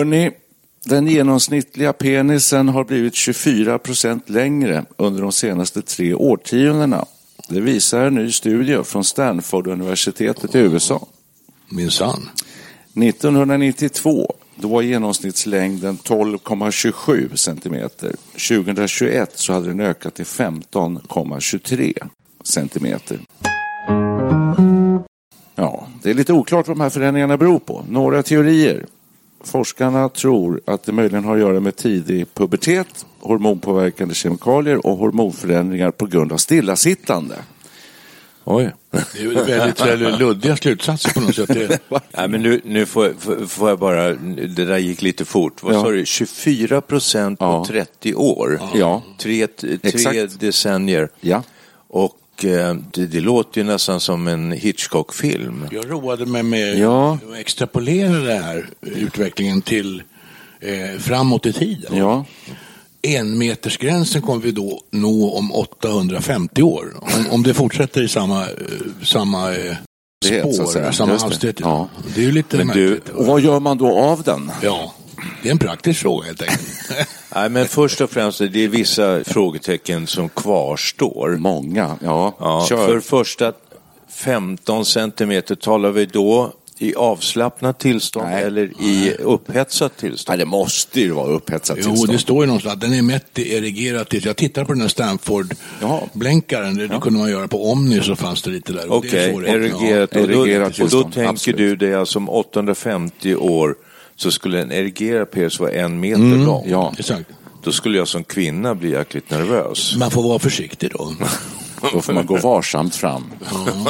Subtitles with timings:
[0.00, 0.30] Hörni,
[0.84, 7.04] den genomsnittliga penisen har blivit 24 procent längre under de senaste tre årtiondena.
[7.48, 11.06] Det visar en ny studie från Stanford-universitetet i USA.
[11.68, 12.28] Minsann.
[12.94, 18.14] 1992 då var genomsnittslängden 12,27 centimeter.
[18.32, 22.08] 2021 så hade den ökat till 15,23
[22.44, 23.18] centimeter.
[25.54, 27.84] Ja, det är lite oklart vad de här förändringarna beror på.
[27.88, 28.86] Några teorier.
[29.44, 35.90] Forskarna tror att det möjligen har att göra med tidig pubertet, hormonpåverkande kemikalier och hormonförändringar
[35.90, 37.36] på grund av stillasittande.
[38.44, 38.70] Oj.
[38.90, 41.48] Det är väldigt, väldigt luddiga slutsatser på något sätt.
[41.48, 41.78] Det...
[42.16, 45.62] Nej, men nu, nu får, jag, får jag bara, det där gick lite fort.
[45.62, 45.82] Vad Ja.
[45.82, 47.64] sa du, 24 procent på Ja.
[47.68, 48.60] 30 år?
[48.74, 49.02] Ja.
[49.18, 50.40] Tre, tre Exakt.
[50.40, 51.08] decennier.
[51.20, 51.42] Ja.
[51.88, 55.64] Och det, det låter ju nästan som en Hitchcock-film.
[55.70, 57.12] Jag roade mig med Ja.
[57.32, 60.02] att extrapolera den här utvecklingen till
[60.60, 61.96] eh, framåt i tiden.
[61.96, 62.24] Ja.
[63.02, 66.92] Enmetersgränsen kommer vi då nå om 850 år.
[67.00, 68.48] Om, om det fortsätter i samma, eh,
[69.02, 69.76] samma eh,
[70.28, 70.92] Det, spår, säga.
[70.92, 71.18] samma det.
[71.20, 71.60] hastighet.
[71.60, 71.88] Ja.
[72.14, 73.08] Det är ju lite Men du- märkligt.
[73.08, 74.50] Och vad gör man då av den?
[74.62, 74.94] Ja,
[75.42, 76.60] det är en praktisk fråga helt enkelt.
[77.34, 81.36] Nej, men först och främst, det är vissa frågetecken som kvarstår.
[81.36, 82.36] Många, ja.
[82.40, 82.86] Ja, Kör.
[82.86, 83.52] för första
[84.08, 88.44] 15 centimeter talar vi då i avslappnat tillstånd Nej.
[88.44, 90.38] eller i upphetsat Nej, tillstånd?
[90.38, 92.12] det måste ju vara upphetsat Jo, tillstånd.
[92.12, 94.30] det står ju någonstans att den är mätt i erigerat tillstånd.
[94.30, 94.88] Jag tittar på den här.
[94.88, 96.76] Stanford-blänkaren.
[96.76, 98.92] Det, det kunde man göra på Omni så fanns det lite där.
[98.92, 99.60] Okej, svårigheter.
[99.60, 100.10] erigerat.
[100.12, 101.58] Ja, och då, erigerat och då tänker absolut.
[101.58, 103.74] du dig alltså om 850 år
[104.20, 106.44] så skulle en erigerad penis vara en meter Mm.
[106.46, 106.64] lång.
[106.68, 107.30] Ja, Exakt.
[107.62, 109.96] Då skulle jag som kvinna bli jäkligt nervös.
[109.96, 111.12] Man får vara försiktig då.
[111.92, 113.24] då får man gå varsamt fram.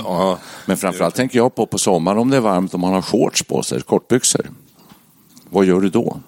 [0.04, 0.38] Ja.
[0.66, 3.42] Men framförallt tänker jag på på sommaren om det är varmt om man har shorts
[3.42, 4.50] på sig, kortbyxor.
[5.50, 6.20] Vad gör du då?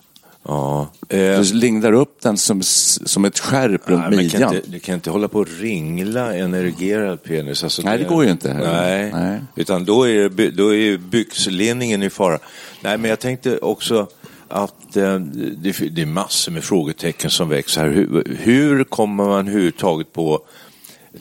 [0.44, 0.90] Ja.
[1.08, 4.54] Eh, Du lindar upp den som, som ett skärp runt Nej, men kan midjan.
[4.56, 7.64] inte, du kan inte hålla på och ringla en erigerad penis.
[7.64, 8.54] Alltså Nej, det går ju inte.
[8.54, 9.40] Nej, Nej.
[9.56, 12.38] utan då är, det då är byxlinningen i fara.
[12.80, 14.06] Nej, men jag tänkte också
[14.48, 17.88] att eh, det, det är massor med frågetecken som växer här.
[17.88, 20.40] Hur, hur kommer man överhuvudtaget på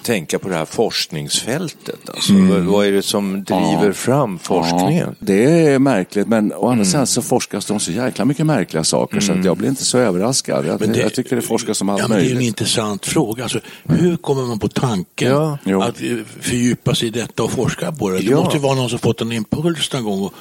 [0.04, 2.10] tänka på det här forskningsfältet?
[2.10, 3.86] Alltså, vad, vad är det som driver Mm.
[3.88, 3.94] Ja.
[3.94, 5.08] fram forskningen?
[5.20, 8.46] Ja, det är märkligt, men å andra sidan så forskas det om så jäkla mycket
[8.46, 10.66] märkliga saker så att jag blir inte så överraskad.
[10.66, 12.48] Jag, det- jag tycker det forskas om allt ja, men Det är en möjligt.
[12.48, 13.44] intressant fråga.
[13.44, 18.10] Alltså, hur kommer man på tanken att eh, fördjupa sig i detta och forska på
[18.10, 18.20] det?
[18.20, 20.22] Det måste ju vara någon som fått en impuls någon gång.
[20.22, 20.34] Och,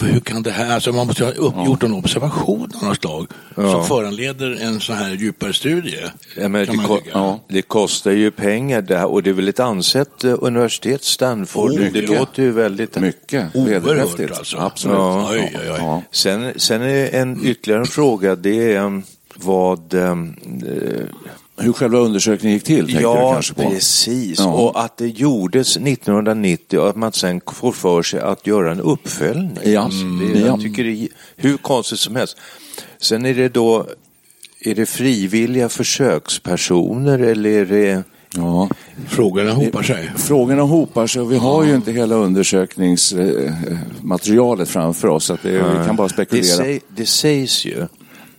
[0.00, 3.26] hur kan det här, alltså man måste ha upp, gjort en observation av något slag
[3.54, 5.96] som föranleder en sån här djupare studie.
[6.36, 9.48] Ja, men det, ko- ja, det kostar ju pengar det här, och det är väl
[9.48, 11.70] ett ansett eh, universitet, Stanford.
[11.70, 12.98] Oh, det låter ju väldigt...
[13.00, 14.56] Mycket Oerhört alltså.
[14.58, 14.96] Absolut.
[14.96, 15.28] Ja.
[15.30, 15.76] Oj, oj, oj.
[15.78, 16.02] Ja.
[16.10, 19.02] Sen, sen är en ytterligare en fråga, det är um,
[19.34, 19.94] vad...
[19.94, 21.04] um, eh,
[21.60, 23.70] Hur själva undersökningen gick till ja, kanske på.
[23.70, 24.38] precis.
[24.38, 24.52] Ja.
[24.52, 28.80] Och att det gjordes 1990 och att man sen får för sig att göra en
[28.80, 29.58] uppföljning.
[29.64, 29.90] Ja.
[30.32, 30.46] Det, Ja.
[30.46, 32.36] jag tycker det är hur konstigt som helst.
[33.00, 33.86] Sen är det då,
[34.60, 38.02] är det frivilliga försökspersoner eller är det...
[38.36, 38.68] Ja.
[39.08, 40.10] Frågorna hopar sig.
[40.16, 45.24] Frågorna hopar sig och vi har ju inte hela undersökningsmaterialet framför oss.
[45.24, 46.56] Så att det, vi kan bara Det, spekulera.
[46.56, 47.86] säg, det sägs ju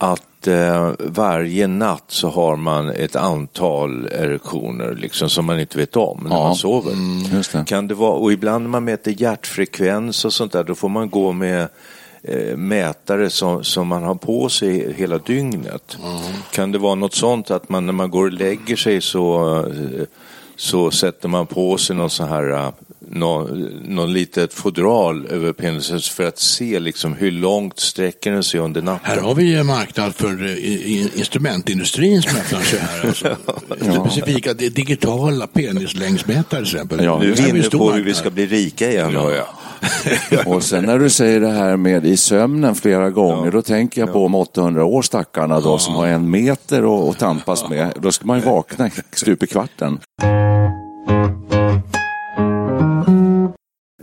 [0.00, 5.96] att eh, varje natt så har man ett antal erektioner liksom, som man inte vet
[5.96, 6.42] om när Ja.
[6.42, 6.92] man sover.
[7.34, 7.64] Just det.
[7.66, 11.10] Kan det vara, och ibland när man mäter hjärtfrekvens och sånt där, då får man
[11.10, 11.68] gå med
[12.22, 15.96] eh, mätare som, som man har på sig hela dygnet.
[16.52, 20.04] Kan det vara något sånt att man när man går och lägger sig så, eh,
[20.56, 22.68] så sätter man på sig någon sån här uh,
[23.10, 28.60] någon, någon litet fodral över penisen för att se liksom hur långt sträcker den sig
[28.60, 29.10] under natten.
[29.10, 33.00] Här har vi en marknad för uh, instrumentindustrin som öppnar sig här.
[33.10, 33.36] Alltså,
[33.86, 34.08] ja.
[34.08, 37.04] Specifika digitala penislängdsmätare till exempel.
[37.04, 39.10] Ja, nu är vi inne på hur vi ska bli rika igen.
[39.12, 39.32] Ja.
[39.32, 39.46] Ja.
[40.46, 43.50] och sen när du säger det här med i sömnen flera gånger, ja.
[43.50, 47.68] då tänker jag på om 800 år stackarna då som har en meter att tampas
[47.68, 47.92] med.
[47.96, 49.98] Då ska man ju vakna stup i kvarten.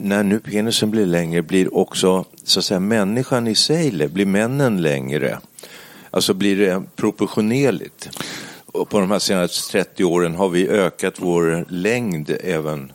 [0.09, 4.81] När nu penisen blir längre blir också så att säga människan i sig, blir männen
[4.81, 5.39] längre.
[6.11, 8.09] Alltså blir det proportionerligt.
[8.65, 12.91] Och på de här senaste 30 åren har vi ökat vår längd även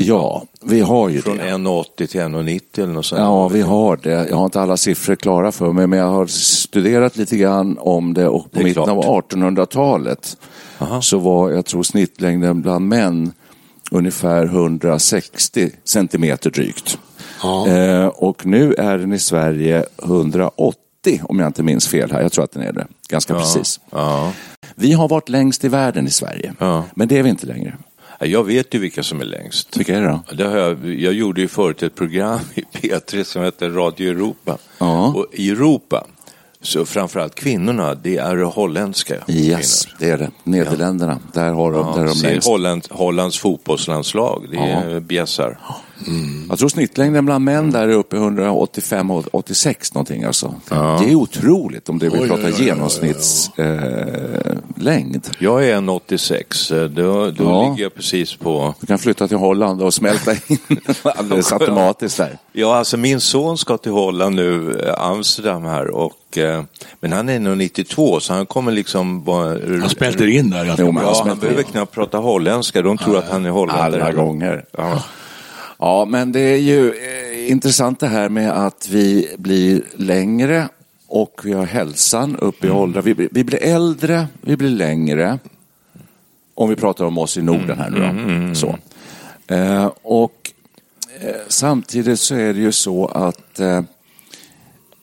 [0.00, 1.48] Ja, vi har ju Från det.
[1.48, 3.20] Från 1,80 till 1,90 eller något sånt?
[3.20, 4.28] Ja, vi har det.
[4.28, 8.14] Jag har inte alla siffror klara för mig, men jag har studerat lite grann om
[8.14, 10.36] det och på mitten av 1800-talet
[11.02, 13.32] så var, jag tror, snittlängden bland män
[13.90, 16.98] ungefär 160 centimeter drygt.
[17.42, 17.68] Ja.
[17.68, 20.74] Eh, och nu är den i Sverige 180
[21.22, 22.22] om jag inte minns fel här.
[22.22, 23.40] Jag tror att den är det, ganska ja.
[23.40, 23.80] precis.
[23.90, 24.32] Ja.
[24.74, 26.54] Vi har varit längst i världen i Sverige,
[26.94, 27.76] men det är vi inte längre.
[28.20, 29.76] Jag vet ju vilka som är längst.
[29.76, 30.34] Vilka är det då?
[30.34, 34.58] Det har jag, jag gjorde ju förut ett program i P3 som heter Radio Europa.
[35.14, 36.06] Och i Europa
[36.62, 39.96] så framförallt kvinnorna, det är holländska Yes, kvinnor.
[39.98, 40.30] det är det.
[40.44, 41.40] Nederländerna, ja.
[41.40, 42.48] där har de, ja, där de längst.
[42.48, 45.00] Holland, Hollands fotbollslandslag, det är ja.
[45.00, 45.58] bjässar.
[46.06, 46.46] Mm.
[46.48, 50.24] Jag tror snittlängden bland män där är uppe i 185-86 någonting.
[50.24, 50.54] Alltså.
[50.70, 51.00] Ja.
[51.02, 55.26] Det är otroligt om det vi pratar genomsnittslängd.
[55.26, 56.82] Eh, jag är 1,86.
[56.82, 57.70] Eh, då, då ja.
[57.70, 58.74] ligger jag precis på...
[58.80, 60.58] Du kan flytta till Holland och smälta in
[61.02, 62.38] alldeles automatiskt där.
[62.52, 65.90] Ja, alltså min son ska till Holland nu, eh, Amsterdam här.
[65.90, 66.62] Och, eh,
[67.00, 69.48] men han är nog 92 så han kommer liksom bara...
[69.80, 70.74] Han smälter in där.
[70.78, 72.82] Jo, ja, han, han behöver knappt prata holländska.
[72.82, 74.04] De tror att han är holländare.
[74.04, 74.64] Alla gånger.
[74.78, 75.02] Ja.
[75.78, 80.68] Ja, men det är ju eh, intressant det här med att vi blir längre
[81.06, 82.78] och vi har hälsan upp i mm.
[82.78, 83.02] åldrar.
[83.02, 85.38] Vi, vi, blir äldre, vi blir längre.
[86.54, 88.04] Om vi pratar om oss i Norden här nu då.
[88.04, 88.54] Mm, mm, mm.
[88.54, 88.78] så.
[89.46, 90.52] Eh, och
[91.20, 93.82] eh, samtidigt så är det ju så att eh,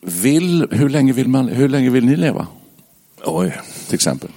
[0.01, 2.47] vill, hur, länge vill man, hur länge vill ni leva?
[3.23, 3.53] Oj.
[3.85, 4.29] Till exempel.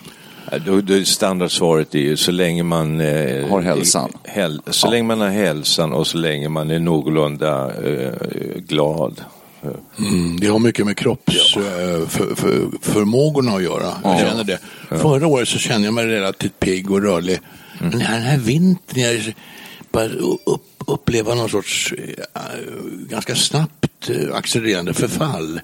[0.66, 4.12] Då, då standardsvaret är ju så länge man eh, har hälsan.
[4.24, 4.90] Häl, så ja.
[4.90, 8.12] länge man har hälsan och så länge man är någorlunda eh,
[8.56, 9.20] glad.
[9.98, 13.92] Mm, det har mycket med kroppsförmågorna för, för, att göra.
[14.04, 14.58] Jag känner det.
[14.88, 14.98] Ja.
[14.98, 17.34] Förra året så kände jag mig relativt pigg och rörlig.
[17.34, 17.44] Mm.
[17.78, 19.34] Men den här, den här vintern, jag
[19.92, 21.94] bara upp, uppleva någon sorts
[22.34, 22.40] äh,
[23.08, 25.60] ganska snabbt äh, accelererande förfall.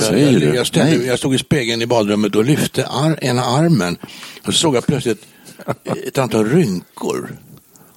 [0.00, 3.96] Jag, jag, jag, ställde, jag stod i spegeln i badrummet och lyfte ar, ena armen
[4.46, 5.26] och så såg jag plötsligt
[6.06, 7.36] ett antal rynkor.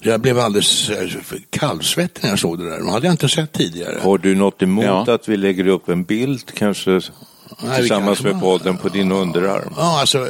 [0.00, 1.08] Jag blev alldeles eh,
[1.50, 2.78] kallsvettig när jag såg det där.
[2.78, 3.98] De hade jag inte sett tidigare.
[4.02, 5.14] Har du något emot ja.
[5.14, 9.72] att vi lägger upp en bild kanske Nej, tillsammans med podden på din underarm?
[9.76, 10.28] Ja, alltså,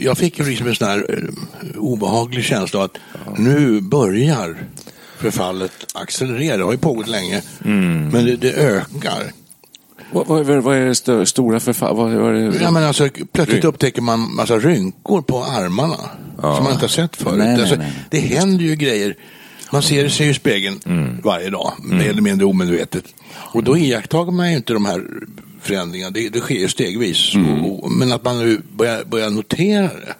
[0.00, 2.98] jag fick liksom en sån här eh, obehaglig känsla att
[3.38, 4.56] nu börjar
[5.18, 6.56] förfallet accelerera.
[6.56, 8.08] Det har ju pågått länge, mm.
[8.08, 9.32] men det, det ökar.
[10.12, 11.96] Vad, vad, vad, är det stora förfall?
[11.96, 12.58] Vad, vad är det?
[12.62, 15.96] Ja, men alltså, plötsligt upptäcker man massa rynkor på armarna
[16.42, 16.54] ja.
[16.54, 17.38] som man inte har sett förut.
[17.38, 18.04] Nej, alltså, nej, nej.
[18.10, 19.16] Det händer ju grejer.
[19.72, 21.20] Man ser sig i spegeln mm.
[21.24, 22.10] varje dag, mer mm.
[22.10, 23.04] eller mindre omedvetet.
[23.32, 25.04] Och då iakttar man ju inte de här
[25.60, 26.10] förändringarna.
[26.10, 27.34] Det, det sker stegvis.
[27.34, 27.64] Mm.
[27.64, 30.14] Och, men att man nu börjar, börjar notera det.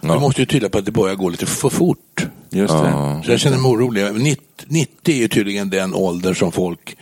[0.00, 0.12] Ja.
[0.14, 2.26] Det måste ju tyda på att det börjar gå lite för fort.
[2.50, 2.88] Just det.
[2.88, 3.22] Ja.
[3.24, 4.36] Så jag känner mig orolig.
[4.66, 6.96] 90 är ju tydligen den ålder som folk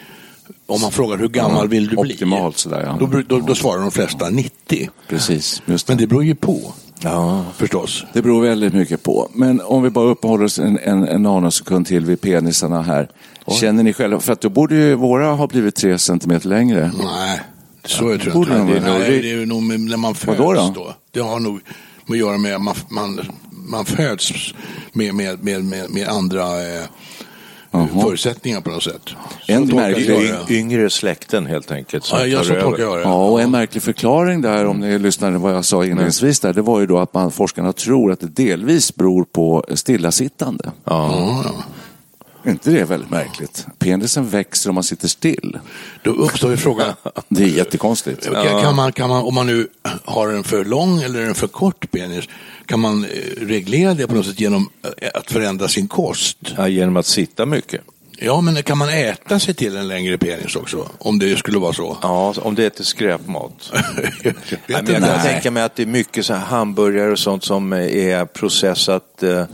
[0.73, 2.15] om man frågar hur gammal vill du bli?
[2.15, 3.07] Optimalt sådär ja.
[3.07, 4.91] Då, då, då svarar de flesta 90.
[5.09, 5.93] Precis, just det.
[5.93, 6.73] Men det beror ju på.
[7.01, 8.05] Ja, förstås.
[8.13, 9.29] Det beror väldigt mycket på.
[9.35, 13.09] Men om vi bara uppehåller oss en, en, en nanosekund till vid penisarna här.
[13.45, 13.57] Oj.
[13.57, 16.91] Känner ni själva, för att då borde ju våra ha blivit tre centimeter längre.
[17.03, 17.41] Nej,
[17.85, 18.73] så jag tror jag inte.
[18.73, 20.73] Det, är nog, det är nog när man föds då, då?
[20.75, 20.95] då.
[21.11, 21.61] Det har nog
[22.09, 24.55] att göra med att man, man, man föds
[24.93, 26.85] med, med, med, med, med andra eh,
[27.75, 28.03] Aha.
[28.03, 29.11] förutsättningar på något sätt.
[29.47, 32.09] En märklig, yngre släkten helt enkelt.
[32.13, 33.03] Ja, jag så tolkar jag det.
[33.03, 36.63] Ja, och en märklig förklaring där, om ni lyssnade vad jag sa inledningsvis där, det
[36.63, 40.65] var ju då att man, forskarna tror att det delvis beror på stillasittande.
[40.85, 41.43] Ja.
[41.45, 41.65] ja.
[42.45, 43.67] Är inte det väldigt märkligt?
[43.79, 45.59] Penisen växer om man sitter still.
[46.03, 46.93] Då uppstår ju frågan.
[47.29, 48.29] det är jättekonstigt.
[48.63, 49.69] Kan man, kan man, om man nu
[50.05, 52.25] har en för lång eller en för kort penis,
[52.73, 53.09] kan man eh,
[53.41, 56.39] reglera det på något sätt genom eh, att förändra sin kost?
[56.57, 57.81] Ja, genom att sitta mycket.
[58.19, 60.89] Ja, men kan man äta sig till en längre penis också?
[60.99, 61.97] Om det skulle vara så?
[62.03, 63.73] Ja, om det är skräpmat.
[64.23, 64.35] jag,
[64.67, 69.23] jag kan tänka mig att det är mycket så hamburgare och sånt som är processat
[69.23, 69.45] eh,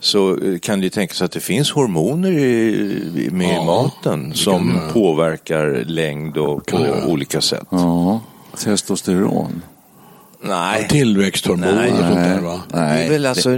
[0.00, 5.84] så eh, kan det tänkas att det finns hormoner i, med Ja, maten som påverkar
[5.86, 7.66] längd och på olika sätt.
[7.70, 8.20] Ja,
[8.56, 9.62] testosteron.
[10.44, 11.90] Nej, Tillväxthormoner Nej.
[11.92, 12.60] och sånt där va?
[12.70, 13.50] det är väl alltså,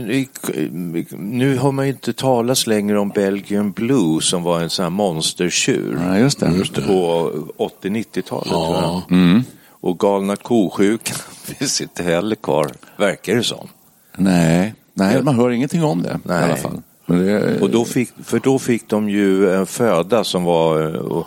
[1.18, 4.90] nu har man ju inte talas längre om Belgian Blue som var en sån här
[4.90, 6.82] monstertjur Ja, just det.
[6.86, 8.48] på 80-90-talet.
[8.50, 9.02] Ja.
[9.08, 9.42] tror jag.
[9.70, 13.68] Och galna ko-sjukan finns inte heller kvar, verkar det som.
[14.16, 16.40] Nej, nej man hör ingenting om det Nej.
[16.40, 16.82] i alla fall.
[17.06, 21.26] Men det, Och då fick, för då fick de ju en föda som var och-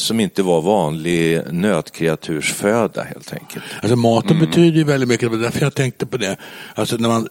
[0.00, 3.64] som inte var vanlig nötkreatursföda helt enkelt.
[3.82, 6.36] Alltså maten betyder ju väldigt mycket, det var därför jag tänkte på det.
[6.74, 7.28] Alltså när man,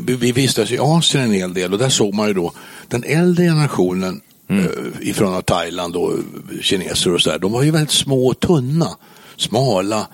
[0.00, 2.52] vi, vi vistas i Asien en hel del och där såg man ju då
[2.88, 6.12] den äldre generationen eh, ifrån Thailand och
[6.60, 8.88] kineser och så där, de var ju väldigt små och tunna,
[9.36, 10.06] smala,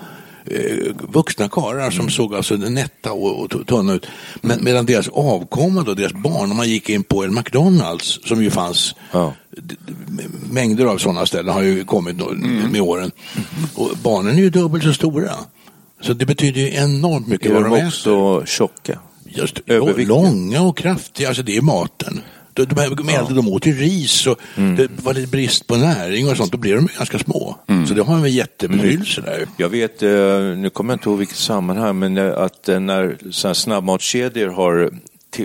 [1.12, 4.06] vuxna karlar som såg alltså nätta och, och tunna ut.
[4.40, 8.42] Men, medan deras avkomma då, deras barn, om man gick in på en McDonalds som
[8.42, 9.32] ju fanns Ja.
[10.50, 12.30] mängder av sådana ställen har ju kommit då,
[12.70, 13.10] med åren.
[13.74, 15.30] Och barnen är ju dubbelt så stora.
[16.00, 17.86] Så det betyder ju enormt mycket Är vad de de äter.
[17.88, 18.98] också tjocka?
[19.28, 19.60] Just,
[19.96, 22.20] långa och kraftiga, alltså det är maten.
[22.56, 24.38] De, här- de äldre de åt ju ris och
[24.76, 27.56] det var lite brist på näring och sånt, då blir de ganska små.
[27.88, 29.46] Så det har en jättebetydelse där.
[29.56, 30.08] Jag vet, eh,
[30.56, 33.16] nu kommer jag inte ihåg vilket sammanhang, men eh, att eh, när
[33.54, 34.90] snabbmatskedjor har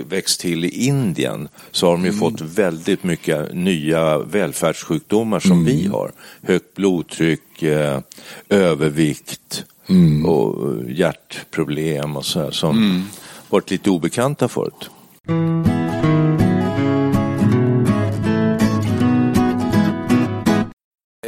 [0.08, 5.86] växt till i Indien så har de ju fått väldigt mycket nya välfärdssjukdomar som vi
[5.86, 6.10] har.
[6.42, 7.62] Högt blodtryck,
[8.48, 9.64] övervikt
[10.26, 13.08] och eh, hjärtproblem och så här, som
[13.50, 14.90] varit lite obekanta förut.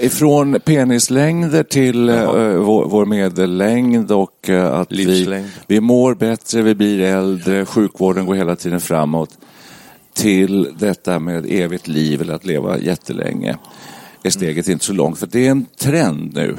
[0.04, 2.24] Ifrån penislängder till eh,
[2.56, 5.48] vår, vår medellängd och eh, att vi, Livslängd.
[5.66, 9.38] vi mår bättre, vi blir äldre, sjukvården går hela tiden framåt.
[10.12, 13.56] Till detta med evigt liv eller att leva jättelänge
[14.22, 15.18] är steget inte så långt.
[15.18, 16.56] För det är en trend nu.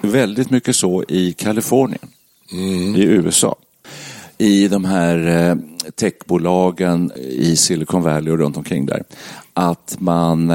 [0.00, 2.08] Väldigt mycket så i Kalifornien,
[2.96, 3.56] i USA.
[4.38, 5.56] I de här eh,
[5.94, 9.04] techbolagen i Silicon Valley och runt omkring där.
[9.54, 10.50] Att man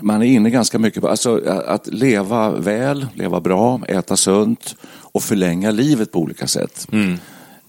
[0.00, 4.76] man är inne ganska mycket på alltså, att leva väl, leva bra, äta sunt
[5.12, 6.86] och förlänga livet på olika sätt.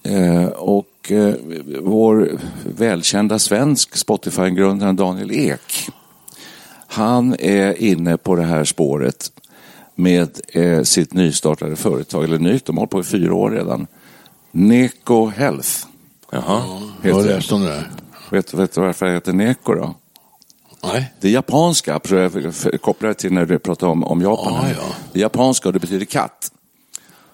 [0.02, 1.34] Eh, och eh,
[1.80, 2.38] vår
[2.76, 5.88] välkända svensk Spotify-grundare Daniel Ek,
[6.86, 9.32] han är inne på det här spåret
[9.94, 13.86] med eh, sitt nystartade företag, eller nytt, de har hållit på i fyra år redan.
[14.50, 15.86] Neko Health.
[16.30, 16.62] Jaha.
[17.02, 17.90] Jag har läst om det där.
[18.30, 19.94] Vet, vet du varför det heter Neko då?
[20.92, 21.12] Nej.
[21.20, 22.00] Det japanska,
[23.00, 24.52] det till när du pratar om, om Japan.
[24.52, 24.74] Ja, här.
[24.78, 24.94] ja.
[25.12, 26.52] Det japanska och det betyder katt.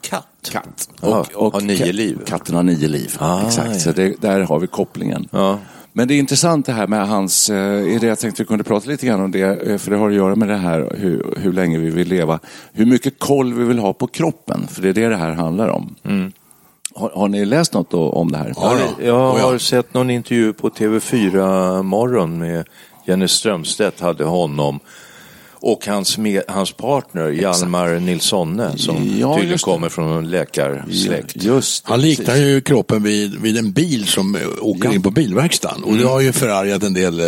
[0.01, 0.27] Katt?
[0.51, 0.89] Katt.
[1.01, 2.19] Ja, har nio liv.
[2.27, 3.17] Katten har nio liv.
[3.19, 3.79] Ah, Exakt, ja.
[3.79, 5.29] så det, där har vi kopplingen.
[5.33, 5.59] Ja.
[5.93, 8.65] Men det är intressant det här med hans, eh, är det jag tänkte vi kunde
[8.65, 11.35] prata lite grann om det, eh, för det har att göra med det här hur,
[11.37, 12.39] hur länge vi vill leva,
[12.73, 15.69] hur mycket koll vi vill ha på kroppen, för det är det det här handlar
[15.69, 15.95] om.
[16.95, 18.53] Har, har ni läst något då, om det här?
[18.57, 18.79] Ja.
[19.03, 22.67] Jag Och har sett någon intervju på TV4 Morgon med
[23.07, 24.81] Jenny Strömstedt hade honom
[25.55, 31.37] och hans, med, hans partner Hjalmar Nilssonne som Ja, tydligen kommer från en läkarsläkt.
[31.45, 34.95] Just det, Han liknar ju kroppen vid, vid en bil som eh, åker Ja.
[34.95, 35.85] in på bilverkstaden.
[35.85, 37.27] Och det har ju förargat en del eh,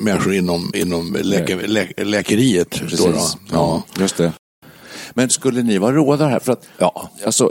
[0.00, 2.70] människor inom, inom läke, lä, läkeriet.
[2.80, 3.00] Precis.
[3.00, 3.28] Ja.
[3.50, 4.32] Ja, just det.
[5.14, 6.38] Men skulle ni vara rådare här?
[6.40, 7.44] För att, ja, alltså,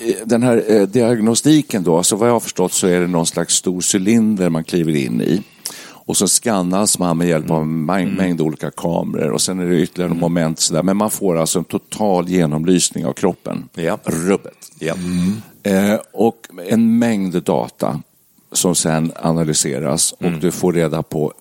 [0.00, 3.26] eh, den här eh, diagnostiken då, alltså vad jag har förstått så är det någon
[3.26, 5.42] slags stor cylinder man kliver in i.
[6.06, 9.66] Och så skannas man med hjälp av en mäng- mängd olika kameror och sen är
[9.66, 10.20] det ytterligare mm.
[10.20, 10.82] moment sådär.
[10.82, 13.68] Men man får alltså en total genomlysning av kroppen.
[13.74, 13.98] Ja.
[14.04, 14.72] Rubbet.
[14.78, 14.94] Ja.
[15.62, 18.00] Eh, och en mängd data
[18.52, 21.32] som sen analyseras och du får reda på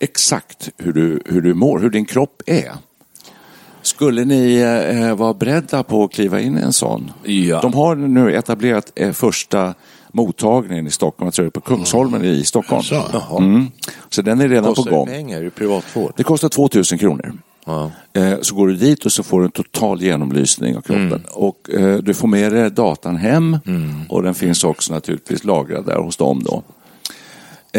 [0.00, 2.72] exakt hur du, hur du mår, hur din kropp är.
[3.82, 4.56] Skulle ni
[4.90, 7.12] eh, vara beredda på att kliva in i en sån?
[7.22, 7.60] Ja.
[7.60, 9.74] De har nu etablerat eh, första
[10.12, 12.82] mottagningen i Stockholm, jag tror det är på Kungsholmen i Stockholm.
[12.82, 13.38] Så.
[13.38, 13.66] Mm.
[14.10, 15.06] Så den är redan på det gång.
[15.06, 16.12] pengar i privatvård?
[16.16, 17.32] Det kostar 2000 kronor.
[17.66, 17.90] Ja.
[18.12, 21.06] Eh, Så går du dit och så får du en total genomlysning av kroppen.
[21.06, 21.22] Mm.
[21.32, 23.58] Och eh, du får med dig datan hem
[24.08, 26.62] och den finns också naturligtvis lagrad där hos dem då.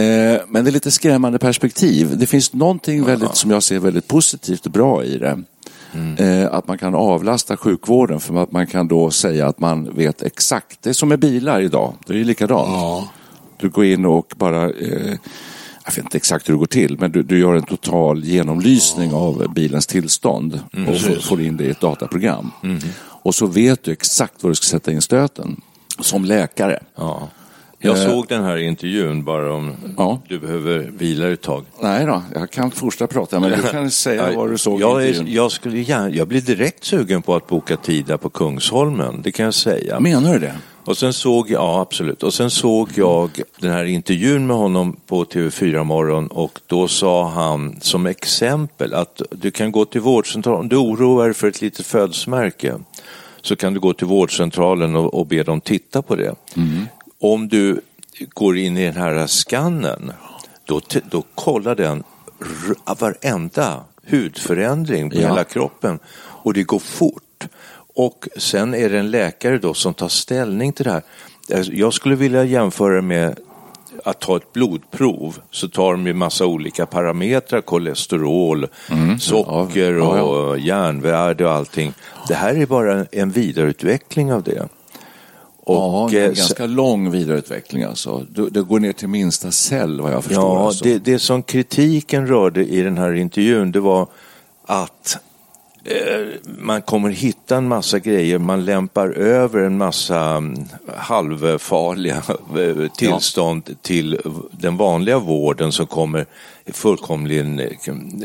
[0.01, 2.17] Eh, Men det är lite skrämmande perspektiv.
[2.17, 5.43] Det finns någonting väldigt, som jag ser väldigt positivt och bra i det.
[5.94, 6.41] Mm.
[6.44, 10.22] Eh, Att man kan avlasta sjukvården för att man kan då säga att man vet
[10.22, 10.82] exakt.
[10.82, 11.94] Det är som med bilar idag.
[12.06, 12.67] Det är ju likadant.
[12.72, 13.08] Ja.
[13.60, 15.17] Du går in och bara, eh,
[15.86, 19.13] jag vet inte exakt hur det går till, men du, du gör en total genomlysning
[19.13, 22.51] av bilens tillstånd och får, får in det i ett dataprogram.
[23.00, 25.62] Och så vet du exakt var du ska sätta in stöten
[26.00, 26.79] som läkare.
[26.96, 27.27] Ja.
[27.79, 30.19] Jag Eh, såg den här intervjun bara om Ja.
[30.27, 31.65] du behöver vila ett tag.
[31.81, 35.24] Nej då, jag kan fortsätta prata, men du kan säga vad du såg jag, är,
[35.27, 39.31] jag, skulle gärna, jag blir direkt sugen på att boka tid där på Kungsholmen, det
[39.31, 40.00] kan jag säga.
[40.00, 40.53] Menar du det?
[40.86, 43.29] Och sen såg jag, ja absolut, och sen såg jag
[43.60, 49.22] den här intervjun med honom på TV4 morgon och då sa han som exempel att
[49.31, 52.74] du kan gå till vårdcentralen, om du oroar dig för ett litet födelsemärke
[53.41, 56.36] så kan du gå till vårdcentralen och, och be dem titta på det.
[57.21, 57.81] Om du
[58.33, 60.12] går in i den här skannen
[60.65, 60.81] då,
[61.12, 62.03] då kollar den
[63.00, 65.21] varenda hudförändring på Ja.
[65.27, 67.47] hela kroppen och det går fort.
[67.95, 71.01] Och sen är det en läkare då som tar ställning till det här.
[71.55, 73.39] Alltså, Jag skulle vilja jämföra med
[74.03, 78.67] att ta ett blodprov så tar de ju massa olika parametrar, kolesterol,
[79.19, 79.97] socker Mm.
[80.03, 80.21] Ja, ja.
[80.24, 81.93] och järnvärde och allting.
[82.27, 84.67] Det här är bara en vidareutveckling av det.
[85.67, 88.25] Ja, Och, det är en eh, ganska lång vidareutveckling alltså.
[88.29, 90.43] Du- Det går ner till minsta cell vad jag förstår.
[90.43, 90.83] Ja, alltså.
[90.83, 94.07] det, det som kritiken rörde i den här intervjun det var
[94.65, 95.19] att eh,
[96.46, 100.65] man kommer hitta en massa grejer, man lämpar över en massa mm,
[100.98, 102.15] halvfarliga
[102.58, 104.20] eh, tillstånd till
[104.51, 106.25] den vanliga vården som kommer
[106.65, 107.67] fullkomligen eh,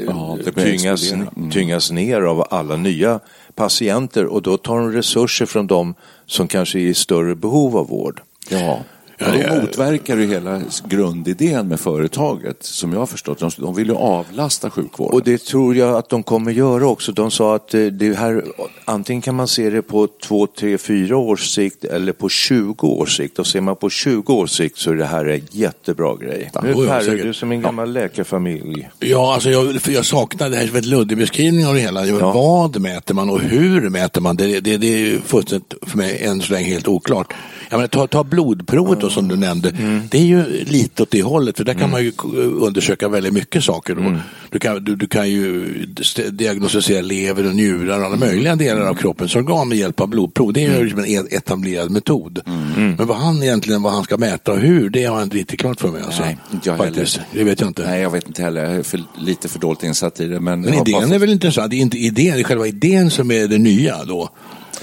[0.06, 1.12] Ja, tyngas.
[1.12, 1.50] Mm.
[1.50, 3.20] tyngas ner av alla nya
[3.54, 5.94] patienter och då tar de resurser från de
[6.26, 8.20] som kanske är i större behov av vård.
[8.48, 8.78] Ja.
[9.18, 13.38] Ja, Ja, det de är- motverkar ju hela grundidén med företaget, som jag har förstått.
[13.38, 15.14] De, de vill ju avlasta sjukvården.
[15.14, 17.12] Och det tror jag att de kommer göra också.
[17.12, 18.44] De sa att eh, det här,
[18.84, 23.16] antingen kan man se det på två, tre, fyra års sikt eller på 20 års
[23.16, 23.38] sikt.
[23.38, 26.50] Och ser man på 20 års sikt så är det här en jättebra grej.
[26.54, 28.88] Ja, Nu ja, Per, du som en gammal läkarfamilj.
[29.00, 32.06] Ja, alltså jag, för jag saknar det här som ett luddig beskrivning av det hela.
[32.06, 32.32] Ja.
[32.32, 34.36] Vad mäter man och hur mäter man?
[34.36, 37.32] Det, det, det är fullständigt för mig än så länge helt oklart.
[37.70, 39.68] Jag menar, ta, ta blodprovet då, som du nämnde.
[39.70, 40.00] Mm.
[40.10, 42.12] Det är ju lite åt det hållet för där kan man ju
[42.60, 43.92] undersöka väldigt mycket saker.
[43.92, 44.18] Mm.
[44.50, 45.66] Du, kan, du, du kan ju
[46.00, 50.08] st- diagnostisera lever och njurar och alla möjliga delar av kroppens organ med hjälp av
[50.08, 50.52] blodprov.
[50.52, 50.78] Det är Mm.
[50.78, 52.40] ju liksom en e- etablerad metod.
[52.74, 55.60] Men vad han egentligen vad han ska mäta och hur, det har jag inte riktigt
[55.60, 56.02] klart för mig.
[56.02, 56.22] Alltså.
[56.22, 57.08] Nej, jag heller.
[57.32, 57.86] Det vet jag inte.
[57.86, 58.64] Nej, jag vet inte heller.
[58.64, 60.40] Jag är för, lite för dåligt insatt i det.
[60.40, 61.70] Men, Men bara idén fått- är väl intressant?
[61.70, 64.30] Det är inte idén, det är själva idén som är det nya då.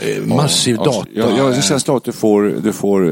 [0.02, 1.08] Eh, Massiv Ja, data.
[1.14, 3.08] Ja, ja, det känns då att du får, du får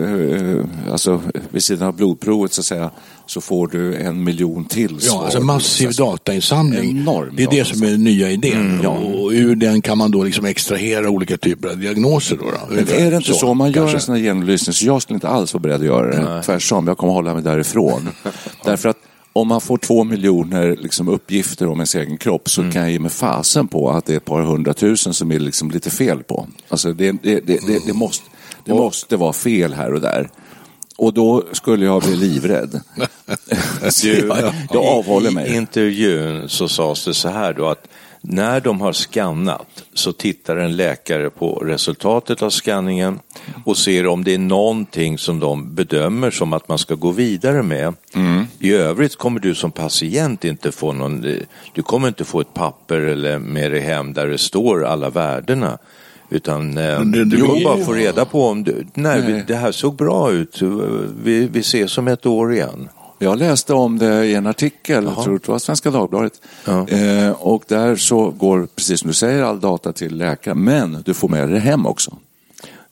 [0.55, 2.91] eh, alltså vid sidan av blodprovet så att säga,
[3.25, 5.23] så får du en miljon till Ja, svar.
[5.23, 6.89] alltså massiv Alltså, datainsamling.
[6.99, 8.53] Enorm det är det som är den nya idén.
[8.71, 8.89] Mm, ja.
[8.89, 12.37] Och ur den kan man då liksom extrahera olika typer av diagnoser.
[12.37, 12.75] Då, då.
[12.75, 15.15] Men är det inte så, om man gör en sån här genomlysning, så jag skulle
[15.15, 16.43] inte alls vara beredd att göra det.
[16.43, 18.09] Tvärtom, jag kommer hålla mig därifrån.
[18.65, 18.97] Därför att
[19.41, 22.99] om man får två miljoner liksom, uppgifter om ens egen kropp så kan jag ge
[22.99, 26.47] mig fasen på att det är ett par hundratusen som är liksom lite fel på.
[26.69, 28.25] Alltså det, det, det, det, måste,
[28.65, 30.29] måste vara fel här och där.
[30.97, 32.81] Och då skulle jag bli livrädd.
[33.89, 35.55] Så jag, jag avhåller I mig.
[35.55, 37.87] intervjun så sades det så här då att
[38.21, 43.19] när de har skannat så tittar en läkare på resultatet av skanningen
[43.65, 47.63] och ser om det är någonting som de bedömer som att man ska gå vidare
[47.63, 47.93] med.
[48.59, 51.21] I övrigt kommer du som patient inte få någon,
[51.73, 55.77] du kommer inte få ett papper eller med dig hem där det står alla värdena.
[56.29, 59.43] Utan eh, det- du kommer bara få reda på om du, nej, Nej.
[59.47, 60.61] det här såg bra ut,
[61.23, 62.89] vi, vi ses om ett år igen.
[63.19, 66.41] Jag läste om det i en artikel, jag tror det var Svenska Dagbladet.
[66.65, 66.87] Ja.
[66.87, 70.63] Eh, och där så går, precis som du säger, all data till läkaren.
[70.63, 72.17] Men du får med dig hem också.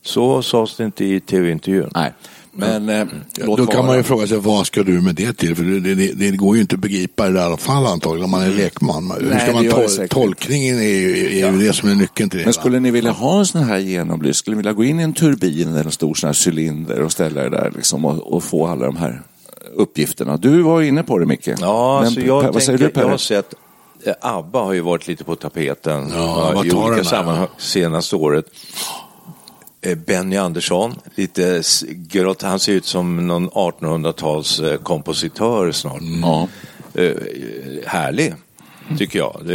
[0.03, 1.89] Så sades det inte i tv-intervjun.
[1.95, 2.13] Nej.
[2.57, 3.07] Men eh,
[3.45, 3.81] Då kan vara.
[3.85, 5.55] man ju fråga sig, vad ska du med det till?
[5.55, 8.31] För det, det, det går ju inte att begripa i det här fallet antagligen, om
[8.31, 9.11] man är lekman.
[9.19, 11.95] Hur Nej, ska det man det tol- tolkningen är ju, är ju det som är
[11.95, 14.33] nyckeln till det Men skulle ni vilja ha en sån här genomlysning?
[14.33, 17.11] Skulle ni vilja gå in i en turbin eller en stor sån här cylinder och
[17.11, 19.21] ställa er där liksom och, och få alla de här
[19.73, 20.37] uppgifterna?
[20.37, 21.47] Du var inne på det Micke.
[21.47, 21.53] Ja,
[21.99, 23.17] Men, alltså jag, Per, vad säger tänker, du jag har Per?
[23.17, 23.53] sett
[24.03, 28.45] eh, ABBA har ju varit lite på tapeten Ja, eh, i olika sammanhang senaste året.
[29.81, 36.01] Eh, Benny Andersson, lite grått, han ser ut som någon 1800-tals eh, kompositör snart.
[36.21, 36.47] Ja.
[36.93, 37.11] Eh,
[37.85, 38.33] härlig,
[38.97, 39.45] tycker jag.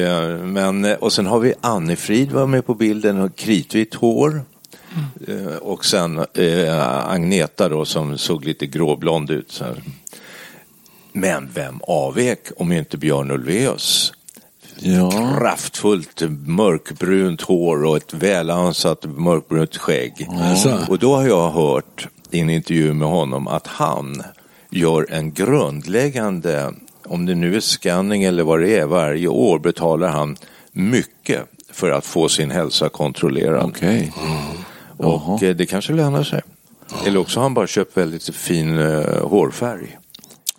[0.44, 4.42] Men, och sen har vi Annefrid var med på bilden, har kritvitt hår.
[5.29, 9.53] Eh, och sen eh, Agneta då som såg lite gråblond ut.
[9.53, 9.83] Så här.
[11.12, 14.12] Men vem avvek om inte Björn Ulvaeus?
[14.79, 15.11] Ja.
[15.11, 20.29] Kraftfullt mörkbrunt hår och ett välansat mörkbrunt skägg.
[20.31, 20.87] Alltså.
[20.88, 24.23] Och då har jag hört i en intervju med honom att han
[24.70, 26.75] gör en grundläggande,
[27.07, 30.37] om det nu är scanning eller vad det är, varje år betalar han
[30.73, 31.40] mycket
[31.73, 33.64] för att få sin hälsa kontrollerad.
[33.64, 34.12] Okej.
[34.96, 36.40] Och eh, det kanske lönar sig.
[37.07, 39.99] Eller också har han bara köpt väldigt fin uh, hårfärg.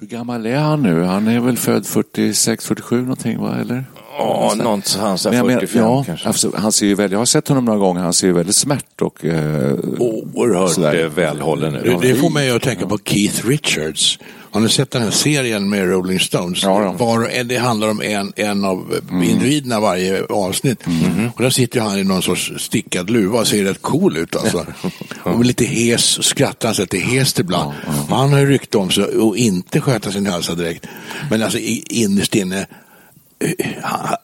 [0.02, 1.04] Hur gammal är han nu?
[1.04, 3.58] Han är väl född 46, 47 någonting va?
[3.62, 3.86] Eller?
[4.18, 6.28] Ja, någonstans där 45 ja, kanske.
[6.28, 8.56] Alltså, han ser ju väldigt, jag har sett honom några gånger, han ser ju väldigt
[8.56, 9.26] smärt och...
[9.26, 11.08] Eh, Oerhört sådär.
[11.08, 12.02] välhållen ut.
[12.02, 14.20] Det, det får mig att tänka på Keith Richards.
[14.52, 16.64] Har ni sett den här serien med Rolling Stones?
[16.64, 16.92] Ja, ja.
[16.92, 19.24] Var, det handlar om en, en av mm.
[19.24, 20.88] individerna varje avsnitt.
[20.88, 21.30] Mm.
[21.36, 24.36] Och där sitter han i någon sorts stickad luva och ser rätt cool ut.
[24.36, 24.66] Alltså.
[25.24, 27.74] och lite hes och skrattar han sig lite hest ibland.
[27.86, 28.16] Ja, ja.
[28.16, 30.88] Han har ju rykte om sig att inte sköta sin hälsa direkt.
[31.30, 32.68] Men alltså innerst inne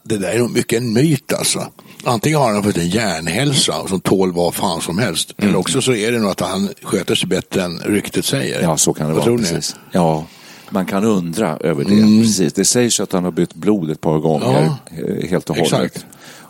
[0.04, 1.68] det där är nog mycket en myt alltså.
[2.04, 5.34] Antingen har han fått en hjärnhälsa som tål vad fan som helst.
[5.38, 5.50] Mm.
[5.50, 8.62] Eller också så är det nog att han sköter sig bättre än ryktet säger.
[8.62, 9.38] Ja, så kan det vad vara.
[9.38, 9.76] Precis.
[9.92, 10.26] Ja,
[10.70, 11.94] man kan undra över det.
[11.94, 12.22] Mm.
[12.22, 12.54] Precis.
[12.54, 15.74] Det sägs att han har bytt blod ett par gånger ja, eh, helt och hållet.
[15.74, 16.06] Exakt.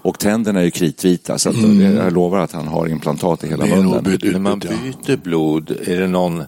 [0.07, 1.95] Och tänderna är ju kritvita så att mm.
[1.95, 4.17] jag lovar att han har implantat i hela munnen.
[4.23, 6.45] När man byter blod, är det någon, eh,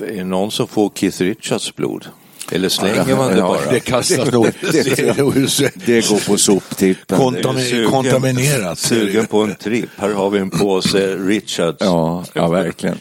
[0.00, 2.06] är det någon som får Keith Richards blod?
[2.52, 3.70] Eller slänger man det bara?
[3.70, 4.44] Det kastas nog.
[4.72, 7.18] det, det, går på soptippen.
[7.18, 7.56] Kontam
[7.90, 8.78] kontaminerat.
[8.78, 9.90] Sugen på en tripp.
[9.96, 11.78] Här har vi en påse Richards.
[11.80, 12.98] Ja, ja verkligen.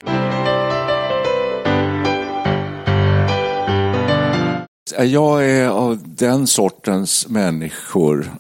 [4.99, 8.31] Jag är av den sortens människor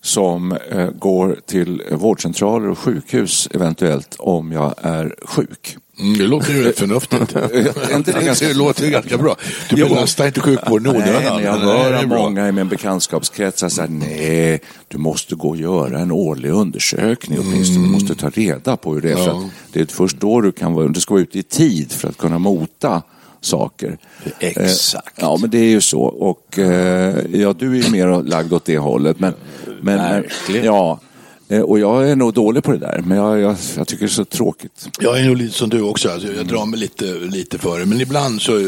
[0.00, 5.76] som eh, går till vårdcentraler och sjukhus eventuellt om jag är sjuk.
[5.98, 7.34] Mm, det låter ju rätt förnuftigt.
[8.40, 9.36] det låter ganska bra.
[9.70, 11.42] Du belastar inte sjukvården onödan.
[11.42, 16.50] Jag hör många i min bekantskapskrets säga nej, du måste gå och göra en årlig
[16.50, 17.78] undersökning åtminstone.
[17.78, 17.92] Mm.
[17.92, 19.18] Du måste ta reda på hur det är.
[19.18, 19.24] Ja.
[19.24, 22.08] För det är först då du kan vara, du ska vara ute i tid för
[22.08, 23.02] att kunna mota
[23.40, 23.98] saker.
[24.38, 25.18] Exakt.
[25.18, 26.02] Eh, ja, men det är ju så.
[26.02, 29.20] Och eh, ja, du är ju mer lagd åt det hållet.
[29.20, 29.34] Men,
[29.80, 30.64] men, Verkligen.
[30.64, 31.13] Ja, Eh,
[31.60, 34.14] och jag är nog dålig på det där, men jag, jag, jag tycker det är
[34.14, 34.88] så tråkigt.
[35.00, 37.86] Jag är nog lite som du också, alltså, jag drar mig lite, lite för det.
[37.86, 38.64] Men ibland så eh,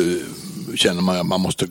[0.75, 1.66] känner man att man måste,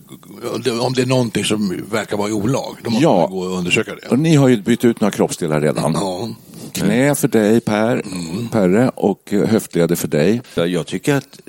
[0.81, 3.19] om det är någonting som verkar vara i olag, då måste ja.
[3.21, 4.07] man gå och undersöka det.
[4.07, 5.93] Och ni har ju bytt ut några kroppsdelar redan.
[5.93, 6.29] Ja.
[6.71, 8.47] Knä för dig Per, mm.
[8.49, 10.41] Perre och höftleder för dig.
[10.55, 11.39] Jag tycker att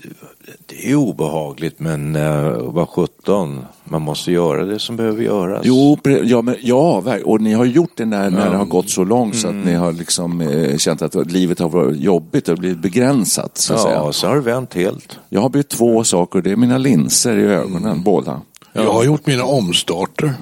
[0.66, 5.60] det är obehagligt men uh, vad sjutton, man måste göra det som behöver göras.
[5.64, 9.04] Jo, ja, men, ja och ni har gjort det när, när det har gått så
[9.04, 9.42] långt mm.
[9.42, 9.82] så att ni mm.
[9.82, 13.58] har liksom, eh, känt att livet har varit jobbigt och blivit begränsat.
[13.58, 14.12] Så ja, säga.
[14.12, 15.18] så har det vänt helt.
[15.28, 18.02] Jag har bytt två saker, det är mina linser i ögonen, mm.
[18.02, 18.40] båda.
[18.72, 18.82] Ja.
[18.82, 20.34] Jag har gjort mina omstarter.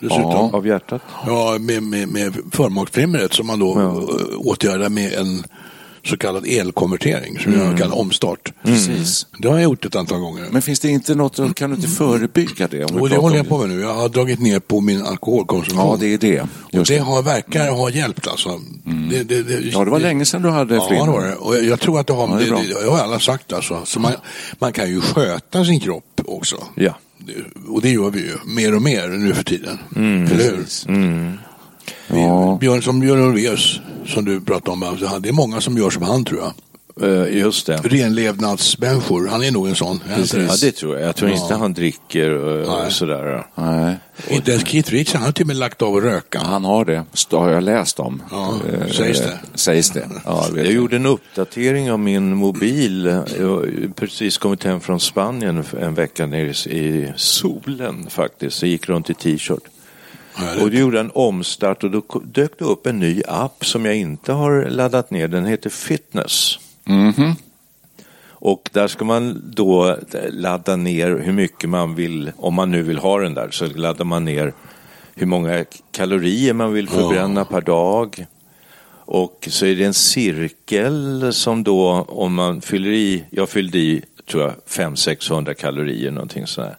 [0.00, 0.30] Dessutom.
[0.30, 1.02] Ja, av hjärtat?
[1.26, 4.14] Ja, med, med, med förmaksflimret som man då ja.
[4.36, 5.44] åtgärdar med en
[6.04, 7.66] så kallad elkonvertering som mm.
[7.66, 8.52] jag kallar omstart.
[8.62, 9.26] Precis.
[9.38, 10.48] Det har jag gjort ett antal gånger.
[10.50, 12.84] Men finns det inte något, kan du inte förebygga det?
[12.84, 13.80] Om och det håller jag på med nu.
[13.80, 15.90] Jag har dragit ner på min alkoholkonsumtion.
[15.90, 16.46] Ja, det är det.
[16.72, 18.48] Just det, det har, verkar ha hjälpt alltså.
[18.48, 19.08] Mm.
[19.08, 21.34] Det, det, det, ja, det var länge sedan du hade ja, Ja, det var det.
[21.34, 23.80] Och jag, jag tror att det har, ja, det, det, har alla sagt alltså.
[23.84, 24.12] Så man,
[24.58, 26.56] man kan ju sköta sin kropp också.
[26.74, 26.94] Ja.
[27.68, 29.78] Och det gör vi ju mer och mer nu för tiden.
[29.96, 30.32] Mm.
[30.32, 30.66] Eller hur?
[30.88, 31.38] Mm.
[32.06, 32.58] Ja.
[32.60, 36.02] Björn, som Björn Ulvaeus, som du pratade om, alltså, det är många som gör som
[36.02, 36.52] han tror jag.
[37.00, 37.76] Uh, just det.
[37.76, 40.00] Renlevnadsmänniskor, han är nog en sån.
[40.08, 40.16] Ja,
[40.60, 41.08] det tror jag.
[41.08, 41.36] Jag tror ja.
[41.36, 43.46] inte han dricker och, och sådär.
[43.54, 43.96] Nej.
[44.28, 46.38] Inte ens Keith Richards, han har till och med lagt av att röka.
[46.38, 48.22] Han har det, har jag läst om.
[48.30, 48.54] Ja,
[48.90, 49.38] sägs det.
[49.54, 50.08] Sägs det.
[50.24, 53.04] Ja, jag, jag gjorde en uppdatering av min mobil.
[53.38, 58.62] Jag har precis kommit hem från Spanien en vecka ner i solen faktiskt.
[58.62, 59.62] Jag gick runt i t-shirt.
[60.60, 63.96] Och du gjorde en omstart och då dök det upp en ny app som jag
[63.96, 65.28] inte har laddat ner.
[65.28, 66.58] Den heter Fitness.
[66.84, 67.34] Mm -hmm.
[68.44, 69.96] Och där ska man då
[70.30, 74.04] ladda ner hur mycket man vill, om man nu vill ha den där, så laddar
[74.04, 74.52] man ner
[75.14, 77.44] hur många kalorier man vill förbränna ja.
[77.44, 78.26] per dag.
[78.94, 84.02] Och så är det en cirkel som då, om man fyller i, jag fyllde i,
[84.30, 86.76] tror jag, 500-600 kalorier någonting sådär.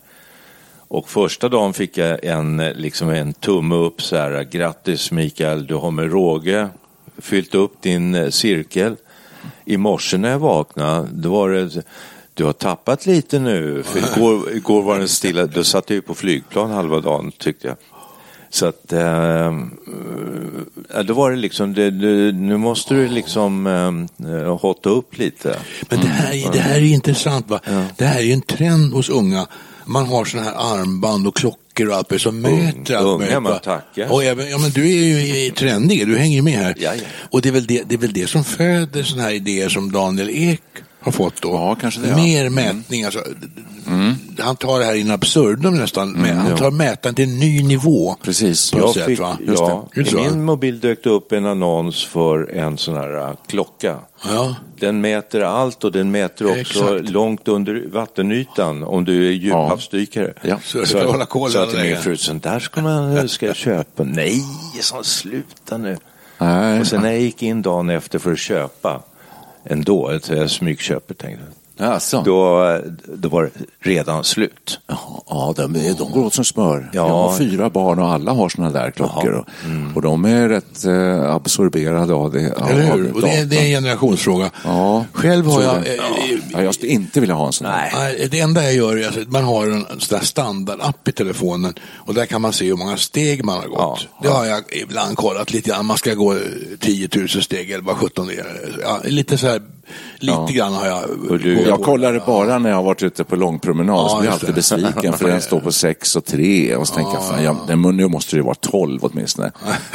[0.88, 5.76] Och första dagen fick jag en, liksom en tumme upp så här, grattis Mikael, du
[5.76, 6.69] har med råge
[7.17, 8.96] fyllt upp din eh, cirkel.
[9.65, 11.84] I morse när jag vaknade, då var det,
[12.34, 16.02] du har tappat lite nu, för igår, igår var den stilla, då satt jag ju
[16.02, 17.78] på flygplan halva dagen tyckte jag.
[18.50, 19.58] Så att, äh,
[21.06, 23.67] då var det liksom, det, det, nu måste du liksom
[24.28, 25.56] äh, hotta upp lite.
[25.89, 27.60] Men det här, det här är intressant va?
[27.65, 27.86] Ja.
[27.98, 29.48] Det här är en trend hos unga
[29.86, 34.12] man har sådana här armband och klockor och allt som mäter allt Unga man tackar.
[34.12, 36.76] Och även, ja, men du är ju trendig, du hänger med här.
[36.78, 37.04] Ja, ja.
[37.32, 39.91] Och det är, väl det, det är väl det som föder sådana här idéer som
[39.91, 40.62] Daniel Ek
[41.04, 41.50] har fått då.
[41.50, 42.15] Ja, kanske det.
[42.15, 42.50] Mer ja.
[42.50, 43.19] mätning, alltså.
[43.88, 44.13] Mm.
[44.39, 46.15] han tar det här in absurdum nästan.
[46.15, 48.15] Mm, han tar mätaren till en ny nivå.
[48.22, 48.74] Precis.
[48.74, 52.96] Jag sätt, fick, ja, I min mobil dök det upp en annons för en sån
[52.96, 54.00] här uh, klocka.
[54.26, 54.56] Ja.
[54.80, 57.10] Den mäter allt och den mäter också Exakt.
[57.10, 60.34] långt under vattenytan om du är djuphavsdykare.
[60.42, 60.60] Ja.
[60.64, 64.04] Så, så, hålla koll så till min fru, sånt där ska man ska jag köpa.
[64.04, 64.44] Nej,
[64.82, 65.98] så sluta nu.
[66.38, 66.80] Nej.
[66.80, 69.02] Och sen när jag gick in dagen efter för att köpa
[69.64, 71.62] ändå, ett smygköpet tänkte jag.
[71.78, 72.22] Alltså.
[72.22, 72.80] Då,
[73.14, 74.80] då var det redan slut.
[75.28, 76.90] Ja, de, de går åt som smör.
[76.94, 77.08] Ja.
[77.08, 79.32] Jag har fyra barn och alla har sådana där klockor.
[79.32, 79.96] Och, mm.
[79.96, 82.40] och de är rätt eh, absorberade av det.
[82.40, 83.16] Eller hur?
[83.16, 84.52] Och det, är, det är en generationsfråga.
[84.64, 85.78] Ja, Själv har jag...
[85.78, 85.94] Eh,
[86.52, 86.62] ja.
[86.62, 87.92] jag skulle inte vilja ha en sån här.
[87.94, 88.28] Nej.
[88.32, 92.14] Det enda jag gör är att man har en sån där standardapp i telefonen och
[92.14, 93.78] där kan man se hur många steg man har gått.
[93.78, 93.98] Ja.
[94.22, 95.86] Det har jag ibland kollat lite grann.
[95.86, 96.38] Man ska gå
[96.80, 98.80] 10 000 steg eller vad 17 det är.
[98.82, 99.62] Ja, lite så här
[100.19, 100.47] Lite ja.
[100.51, 101.39] grann har jag...
[101.39, 103.95] Du, jag kollar det bara när jag har varit ute på långpromenad.
[103.95, 106.75] Ja, så blir jag alltid besviken för den står på 6 och 3.
[106.75, 109.51] Och så tänker jag, fan, jag, nu måste det vara 12 åtminstone.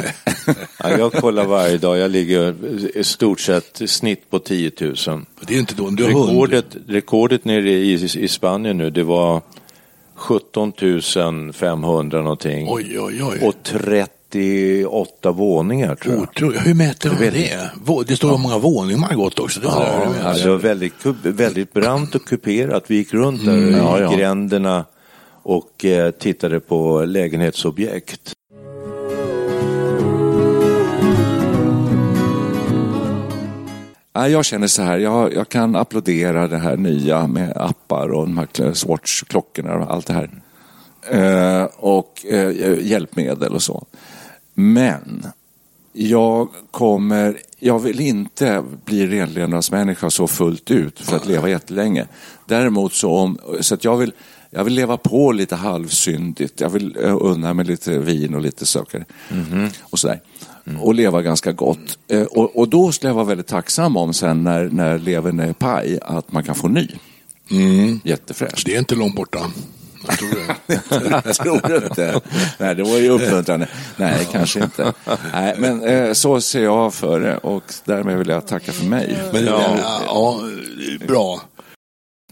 [0.83, 1.97] ja, jag kollar varje dag.
[1.97, 2.55] Jag ligger
[2.97, 4.95] i stort sett snitt på 10 000.
[5.41, 9.41] Det är inte då, du rekordet, rekordet nere i, i Spanien nu, det var
[10.15, 10.73] 17
[11.53, 12.67] 500 någonting.
[12.69, 13.39] Oj, oj, oj.
[13.41, 16.23] Och 30 38 våningar tror jag.
[16.23, 16.67] Otroligt.
[16.67, 18.05] Hur mäter de det?
[18.07, 19.59] Det står hur många våningar man har gått också.
[19.59, 22.83] Det ja, alltså väldigt, väldigt brant och kuperat.
[22.87, 24.13] Vi gick runt där mm, ja, ja.
[24.13, 24.85] i gränderna
[25.43, 28.33] och eh, tittade på lägenhetsobjekt.
[34.13, 38.37] Jag känner så här, jag, jag kan applådera det här nya med appar och de
[38.37, 40.29] här Swatch-klockorna och allt det här.
[41.11, 43.85] Eh, och eh, hjälpmedel och så.
[44.59, 45.25] Men
[45.93, 52.07] jag kommer, jag vill inte bli renlevnadsmänniska så fullt ut för att leva jättelänge.
[52.45, 54.13] Däremot så om, så att jag vill,
[54.49, 56.61] jag vill leva på lite halvsyndigt.
[56.61, 59.73] Jag vill eh, unna mig lite vin och lite socker mm -hmm.
[59.81, 60.21] och sådär.
[60.65, 60.81] Mm.
[60.81, 61.97] Och leva ganska gott.
[62.07, 65.53] Eh, och, och, då skulle jag vara väldigt tacksam om sen när, när levern är
[65.53, 66.87] paj att man kan få ny.
[67.51, 67.99] Mm.
[68.03, 68.65] Jättefräscht.
[68.65, 69.39] Det är inte långt borta.
[70.09, 71.25] Jag tror det.
[71.25, 72.21] jag tror inte.
[72.57, 73.67] Nej, det var ju uppmuntrande.
[73.95, 74.93] Nej, kanske inte.
[75.33, 79.17] Nej, men eh, så ser jag för det och därmed vill jag tacka för mig.
[79.33, 79.75] Men, ja.
[80.05, 80.39] ja,
[81.07, 81.41] bra.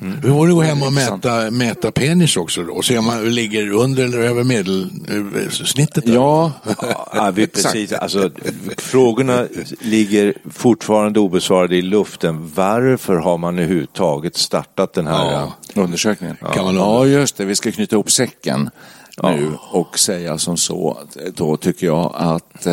[0.01, 0.21] Mm.
[0.21, 2.81] Hur var det att gå hem och mäta, mäta penis också då?
[2.81, 6.03] Se om man ligger under eller över medelsnittet?
[6.07, 6.51] Ja,
[7.13, 7.93] ja vi, precis.
[7.93, 8.31] Alltså,
[8.77, 9.47] frågorna
[9.81, 12.51] ligger fortfarande obesvarade i luften.
[12.55, 15.53] Varför har man överhuvudtaget startat den här ja.
[15.81, 16.37] undersökningen?
[16.41, 16.47] Ja.
[16.47, 17.45] Kan man ja, just det.
[17.45, 18.69] Vi ska knyta ihop säcken
[19.23, 20.97] nu och säga som så.
[21.35, 22.67] Då tycker jag att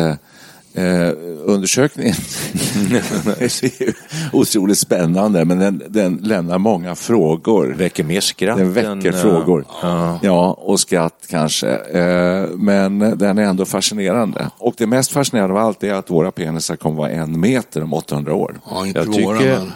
[0.75, 1.13] eh, Eh,
[1.45, 2.13] undersökningen
[3.39, 3.93] är
[4.33, 7.75] otroligt spännande men den, den, lämnar många frågor.
[7.77, 8.57] Väcker mer skratt.
[8.57, 9.65] Den väcker än, frågor.
[9.83, 11.69] Uh, ja, och skratt kanske.
[11.69, 14.49] Eh, men den är ändå fascinerande.
[14.57, 17.93] Och det mest fascinerande av allt är att våra penisar kommer vara en meter om
[17.93, 18.59] 800 år.
[18.69, 19.71] Ja, inte Jag våra tycker, men...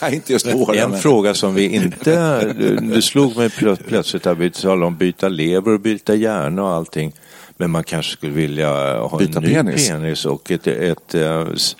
[0.00, 0.76] Nej, inte just våra.
[0.76, 1.00] En men...
[1.00, 2.42] fråga som vi inte...
[2.80, 3.50] Du slog mig
[3.86, 7.12] plötsligt att vi talade om byta lever och byta hjärna och allting.
[7.56, 11.76] Men man kanske skulle vilja ha Byta en ny penis, penis och ett, ett, ett,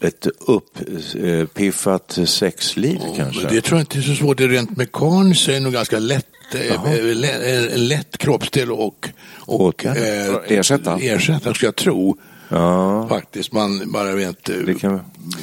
[0.00, 3.48] ett uppiffat sexliv oh, kanske.
[3.48, 4.38] Det tror jag inte är så svårt.
[4.38, 6.26] Det rent mekaniskt är det nog ganska lätt
[7.74, 10.98] en lätt kroppsdel och, och eh, ersätta.
[10.98, 12.16] ersätta, ska jag tro.
[12.48, 13.08] Ja.
[13.08, 15.00] Faktiskt, man bara vet kan...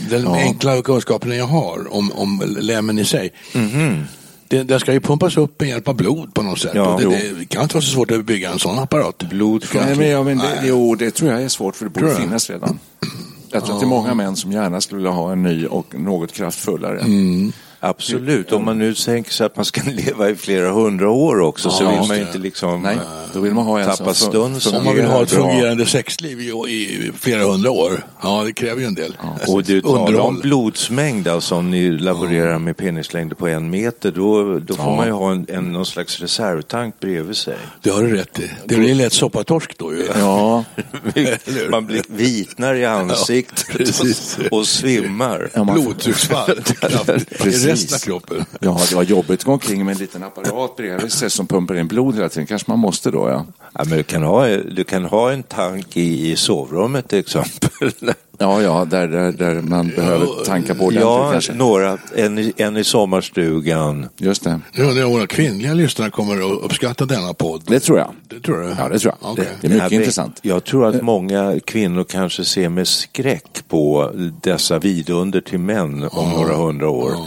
[0.10, 0.36] den ja.
[0.36, 3.34] enkla kunskapen jag har om, om lämmen i sig.
[3.54, 4.04] Mm -hmm.
[4.48, 6.72] Det, den ska ju pumpas upp med hjälp av blod på något sätt.
[6.76, 9.24] Ja, det, det, kan inte vara så svårt att bygga en sån apparat.
[9.30, 12.16] Blod Nej, men, ja, men det, jo, det tror jag är svårt för det borde
[12.16, 12.80] finnas redan.
[13.52, 16.00] Jag tror att det är många män som gärna skulle vilja ha en ny och
[16.00, 17.00] något kraftfullare.
[17.00, 17.52] Mm.
[17.86, 21.70] Absolut, om man nu tänker sig att man ska leva i flera hundra år också
[21.70, 22.98] ja, så vill man ju inte liksom Nej,
[23.34, 24.62] då vill man ha tappa stund.
[24.74, 28.82] Om man vill ha ett fungerande sexliv i, i, flera hundra år, ja det kräver
[28.82, 29.18] ju en del.
[29.22, 29.54] Ja.
[29.54, 32.60] Och du talar om blodsmängd, alltså om ni laborerar ja.
[32.60, 36.20] med penislängder på en meter, då, då får man ju ha en, en, någon slags
[36.20, 37.58] reservtank bredvid sig.
[37.82, 38.52] Det har du rätt i.
[38.66, 40.08] Det blir lätt soppatorsk då ju.
[40.20, 40.64] Ja.
[41.70, 44.02] man blir vitnar i ansiktet
[44.52, 45.74] och, och svimmar.
[45.74, 46.56] Blodtrycksfall.
[47.76, 48.46] resten av kroppen.
[48.60, 51.76] Ja, det var jobbigt att gå omkring med en liten apparat bredvid sig som pumpar
[51.76, 52.48] in blod hela tiden.
[52.48, 53.46] kanske man måste då, ja.
[53.74, 57.70] ja men du, kan ha, du kan ha en tank i, i sovrummet till exempel.
[58.38, 61.54] Ja, ja, där, där, där man behöver tanka på ordentligt ja, kanske.
[61.54, 64.10] några, en, en i sommarstugan.
[64.18, 64.62] Just det.
[64.74, 67.64] Nu undrar jag våra kvinnliga lyssnare kommer att uppskatta denna podd.
[67.68, 68.12] Det tror jag.
[68.28, 68.76] Det tror du?
[68.78, 69.32] Ja, det tror jag.
[69.32, 69.46] Okay.
[69.62, 70.40] Det, det, är mycket intressant.
[70.42, 74.12] Jag tror att många kvinnor kanske ser med skräck på
[74.42, 76.38] dessa vidunder till män om ja.
[76.38, 77.12] några hundra år.
[77.12, 77.26] Ja.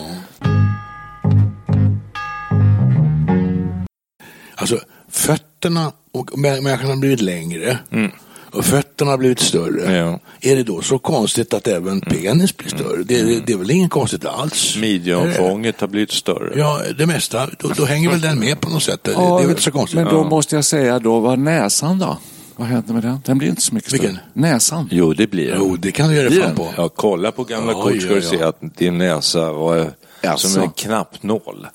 [4.60, 4.78] Alltså
[5.10, 7.78] fötterna och människan har blivit längre.
[7.90, 8.10] Mm.
[8.52, 9.96] Och fötterna har blivit större.
[9.96, 10.20] Ja.
[10.40, 12.00] Är det då så konstigt att även mm.
[12.00, 13.02] penis blir större?
[13.02, 14.76] Det, det, det är väl inget konstigt alls?
[14.76, 16.58] Midjeomfånget har blivit större.
[16.58, 17.48] Ja, det mesta.
[17.58, 19.04] Då, då hänger väl den med på något sätt.
[19.04, 20.00] Det, ja, det är väl inte så konstigt.
[20.00, 22.18] Men då måste jag säga då, vad näsan då?
[22.56, 23.20] Vad händer med den?
[23.24, 24.10] Den blir inte så mycket Vilken?
[24.10, 24.24] större.
[24.32, 24.88] Näsan.
[24.90, 25.58] Jo, det blir den.
[25.58, 26.68] Jo, det kan du göra fan på.
[26.76, 29.92] Ja, kolla på gamla ja, kort ska du se att din näsa var
[30.22, 30.48] alltså.
[30.48, 31.66] som en knappnål.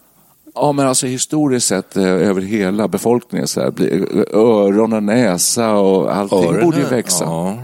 [0.55, 3.73] Ja, men alltså historiskt sett eh, över hela befolkningen så här,
[4.35, 7.23] öron och näsa och allting Öronen, borde ju växa.
[7.23, 7.57] Ja.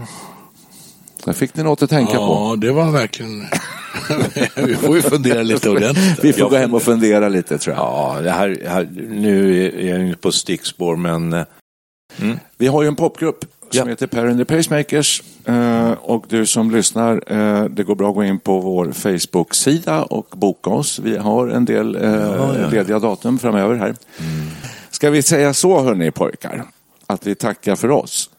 [1.24, 2.32] Där fick ni något att tänka ja, på.
[2.32, 3.46] Ja, det var verkligen...
[4.66, 6.24] vi får ju fundera lite ordentligt.
[6.24, 7.84] Vi får gå hem och fundera lite tror jag.
[7.84, 11.32] Ja, det här, här nu är jag inne på stickspår, men...
[11.32, 11.44] Eh,
[12.20, 12.38] mm.
[12.58, 15.22] Vi har ju en popgrupp som heter Per and the Pacemakers.
[15.48, 20.02] Uh, och du som lyssnar, uh, det går bra att gå in på vår Facebook-sida
[20.02, 20.98] och boka oss.
[20.98, 22.68] Vi har en del ja, ja.
[22.70, 23.86] lediga datum framöver här.
[23.86, 24.46] Mm.
[24.90, 26.64] Ska vi säga så hörni pojkar?
[27.06, 28.30] Att vi tackar för oss.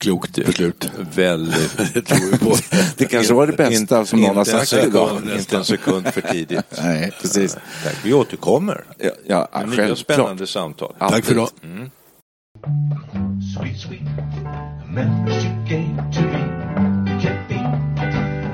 [0.00, 0.90] Klokt beslut.
[1.14, 1.76] Väldigt.
[1.94, 2.56] det tror vi på.
[2.96, 5.22] det kanske var det bästa in, som någon har sagt idag.
[5.38, 6.64] Inte en sekund för tidigt.
[6.82, 7.56] Nej, precis.
[7.84, 7.96] Tack.
[8.04, 8.84] Vi återkommer.
[8.98, 10.94] Ja, ja, med nya spännande samtal.
[10.98, 11.48] Tack för idag.
[11.62, 11.90] Mm.
[13.40, 14.02] Sweet, sweet
[14.86, 16.42] memories you gave to me
[17.22, 17.56] can't be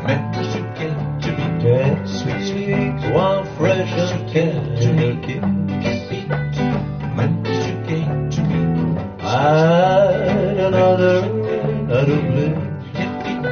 [0.06, 5.42] memories you gave to me can't sweet, sweet, one fresh and tender kiss
[5.82, 6.28] can't beat
[7.16, 8.60] memories you gave to me.
[9.22, 10.12] I
[10.68, 11.18] another,
[11.90, 12.20] another
[12.94, 13.42] can't beat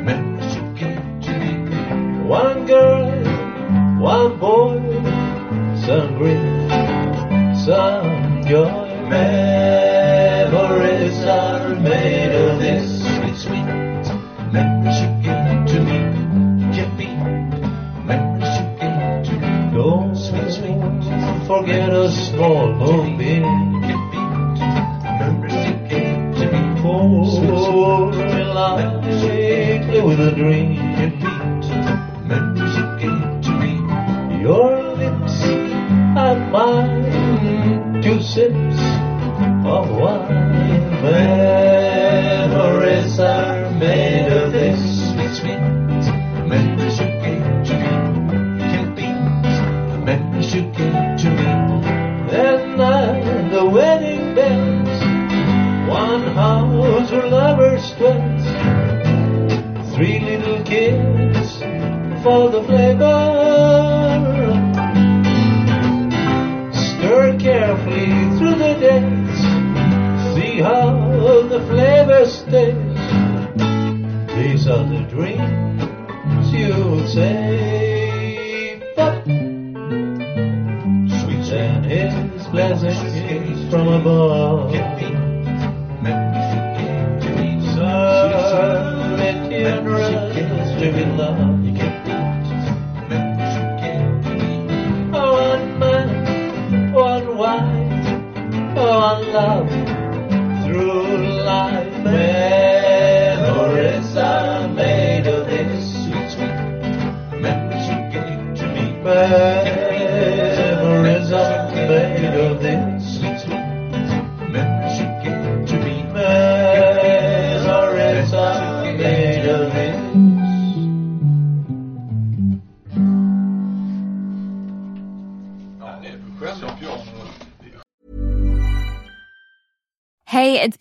[0.00, 2.22] memories you gave to me.
[2.28, 3.10] One girl,
[3.98, 4.78] one boy,
[5.84, 6.51] some grief,